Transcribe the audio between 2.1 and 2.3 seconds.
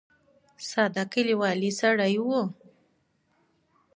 و.